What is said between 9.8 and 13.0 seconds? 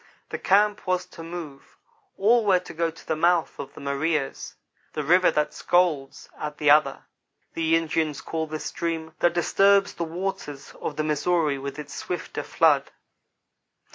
the waters of the Missouri with its swifter flood.